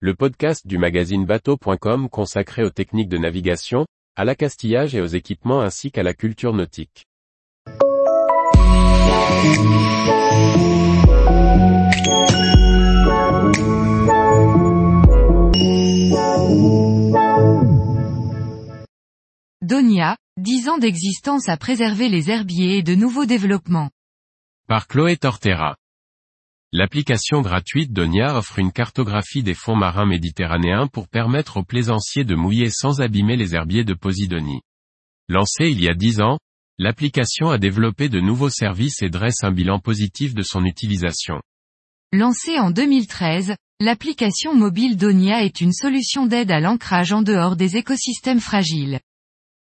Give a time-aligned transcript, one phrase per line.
[0.00, 5.62] le podcast du magazine bateau.com consacré aux techniques de navigation, à l'accastillage et aux équipements
[5.62, 7.06] ainsi qu'à la culture nautique.
[19.62, 23.88] Donia, 10 ans d'existence à préserver les herbiers et de nouveaux développements.
[24.68, 25.76] Par Chloé Tortera.
[26.78, 32.34] L'application gratuite Donia offre une cartographie des fonds marins méditerranéens pour permettre aux plaisanciers de
[32.34, 34.60] mouiller sans abîmer les herbiers de Posidonie.
[35.30, 36.38] Lancée il y a 10 ans,
[36.76, 41.40] l'application a développé de nouveaux services et dresse un bilan positif de son utilisation.
[42.12, 47.78] Lancée en 2013, l'application mobile Donia est une solution d'aide à l'ancrage en dehors des
[47.78, 49.00] écosystèmes fragiles.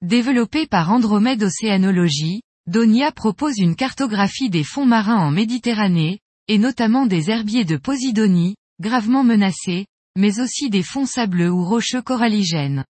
[0.01, 6.21] Développée par Andromède Océanologie, Donia propose une cartographie des fonds marins en Méditerranée,
[6.51, 9.85] et notamment des herbiers de Posidonie, gravement menacés,
[10.17, 12.83] mais aussi des fonds sableux ou rocheux coralligènes.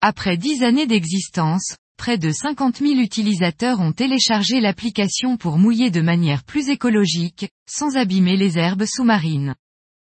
[0.00, 6.00] Après dix années d'existence, près de 50 000 utilisateurs ont téléchargé l'application pour mouiller de
[6.00, 9.56] manière plus écologique, sans abîmer les herbes sous-marines.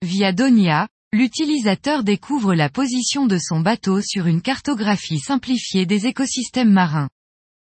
[0.03, 6.73] Via Donia, l'utilisateur découvre la position de son bateau sur une cartographie simplifiée des écosystèmes
[6.73, 7.09] marins.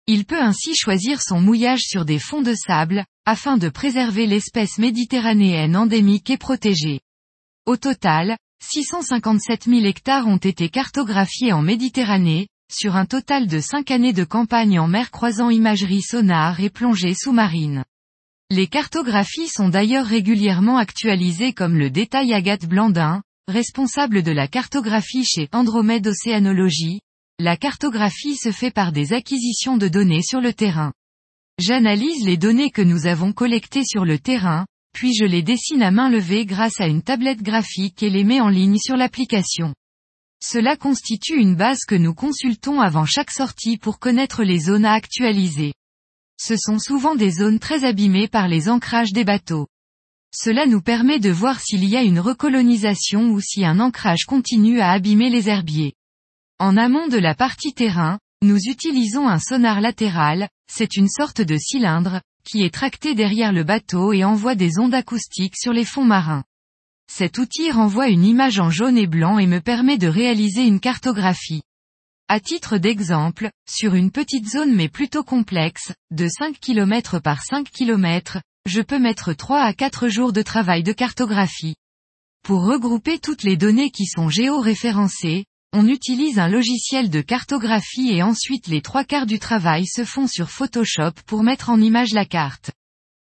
[0.10, 4.78] Il peut ainsi choisir son mouillage sur des fonds de sable, afin de préserver l'espèce
[4.78, 7.02] méditerranéenne endémique et protégée.
[7.66, 13.92] Au total, 657 000 hectares ont été cartographiés en Méditerranée, sur un total de 5
[13.92, 17.84] années de campagne en mer croisant imagerie sonar et plongée sous-marine.
[18.50, 25.26] Les cartographies sont d'ailleurs régulièrement actualisées comme le détaille Agathe Blandin, responsable de la cartographie
[25.26, 27.02] chez Andromède Océanologie,
[27.40, 30.92] la cartographie se fait par des acquisitions de données sur le terrain.
[31.60, 35.92] J'analyse les données que nous avons collectées sur le terrain, puis je les dessine à
[35.92, 39.76] main levée grâce à une tablette graphique et les mets en ligne sur l'application.
[40.42, 44.94] Cela constitue une base que nous consultons avant chaque sortie pour connaître les zones à
[44.94, 45.74] actualiser.
[46.40, 49.68] Ce sont souvent des zones très abîmées par les ancrages des bateaux.
[50.34, 54.80] Cela nous permet de voir s'il y a une recolonisation ou si un ancrage continue
[54.80, 55.94] à abîmer les herbiers.
[56.60, 61.56] En amont de la partie terrain, nous utilisons un sonar latéral, c'est une sorte de
[61.56, 66.04] cylindre, qui est tracté derrière le bateau et envoie des ondes acoustiques sur les fonds
[66.04, 66.44] marins.
[67.12, 70.80] Cet outil renvoie une image en jaune et blanc et me permet de réaliser une
[70.80, 71.62] cartographie.
[72.28, 77.70] À titre d'exemple, sur une petite zone mais plutôt complexe, de 5 km par 5
[77.70, 81.76] km, je peux mettre 3 à 4 jours de travail de cartographie.
[82.44, 85.46] Pour regrouper toutes les données qui sont géoréférencées,
[85.80, 90.26] on utilise un logiciel de cartographie et ensuite les trois quarts du travail se font
[90.26, 92.72] sur Photoshop pour mettre en image la carte.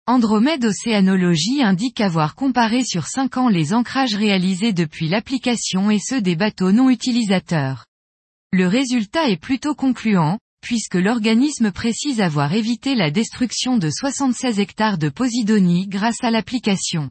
[0.07, 6.21] Andromède Océanologie indique avoir comparé sur 5 ans les ancrages réalisés depuis l'application et ceux
[6.21, 7.85] des bateaux non utilisateurs.
[8.53, 14.99] Le résultat est plutôt concluant, puisque l'organisme précise avoir évité la destruction de 76 hectares
[14.99, 17.11] de Posidonie grâce à l'application.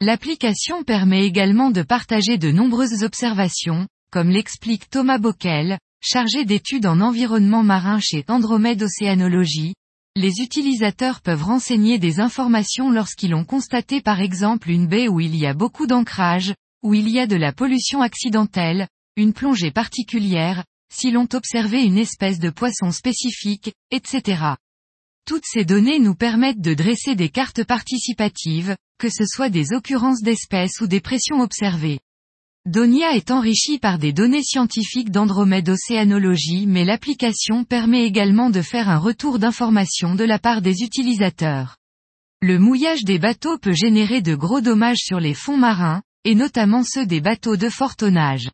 [0.00, 7.00] L'application permet également de partager de nombreuses observations, comme l'explique Thomas Bockel, chargé d'études en
[7.00, 9.74] environnement marin chez Andromède Océanologie.
[10.16, 15.36] Les utilisateurs peuvent renseigner des informations lorsqu'ils ont constaté par exemple une baie où il
[15.36, 20.64] y a beaucoup d'ancrage, où il y a de la pollution accidentelle, une plongée particulière,
[20.92, 24.54] si l'on observé une espèce de poisson spécifique, etc.
[25.24, 30.22] Toutes ces données nous permettent de dresser des cartes participatives, que ce soit des occurrences
[30.22, 32.00] d'espèces ou des pressions observées.
[32.66, 38.90] Donia est enrichie par des données scientifiques d'Andromède Océanologie mais l'application permet également de faire
[38.90, 41.78] un retour d'informations de la part des utilisateurs.
[42.42, 46.84] Le mouillage des bateaux peut générer de gros dommages sur les fonds marins, et notamment
[46.84, 48.50] ceux des bateaux de fort tonnage.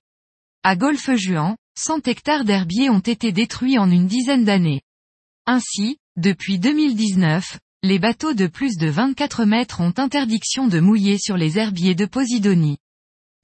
[0.62, 4.82] À Golfe-Juan, 100 hectares d'herbiers ont été détruits en une dizaine d'années.
[5.46, 11.36] Ainsi, depuis 2019, les bateaux de plus de 24 mètres ont interdiction de mouiller sur
[11.36, 12.78] les herbiers de Posidonie.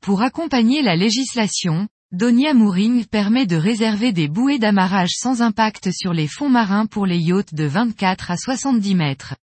[0.02, 6.12] Pour accompagner la législation, Donia Mooring permet de réserver des bouées d'amarrage sans impact sur
[6.12, 9.36] les fonds marins pour les yachts de 24 à 70 mètres.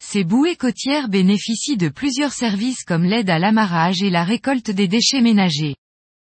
[0.00, 4.86] Ces bouées côtières bénéficient de plusieurs services comme l'aide à l'amarrage et la récolte des
[4.86, 5.74] déchets ménagers.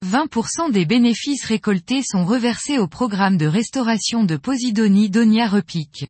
[0.06, 6.06] 20% des bénéfices récoltés sont reversés au programme de restauration de Posidonie Donia Repic.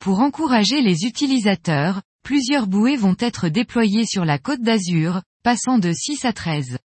[0.00, 5.92] Pour encourager les utilisateurs, plusieurs bouées vont être déployées sur la côte d'Azur, passant de
[5.92, 6.78] 6 à 13.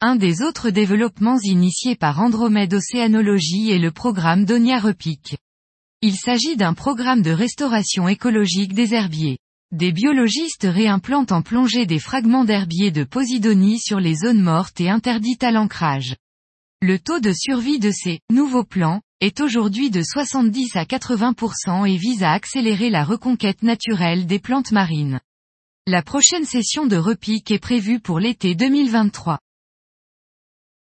[0.00, 5.36] Un des autres développements initiés par Andromède Océanologie est le programme Donia Repic.
[6.02, 9.38] Il s'agit d'un programme de restauration écologique des herbiers.
[9.72, 14.88] Des biologistes réimplantent en plongée des fragments d'herbiers de Posidonie sur les zones mortes et
[14.88, 16.14] interdites à l'ancrage.
[16.80, 21.96] Le taux de survie de ces nouveaux plants est aujourd'hui de 70 à 80% et
[21.96, 25.20] vise à accélérer la reconquête naturelle des plantes marines.
[25.86, 29.38] La prochaine session de repique est prévue pour l'été 2023.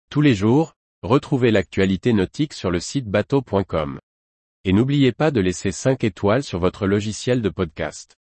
[0.09, 3.99] Tous les jours, retrouvez l'actualité nautique sur le site bateau.com.
[4.63, 8.15] Et n'oubliez pas de laisser 5 étoiles sur votre logiciel de podcast.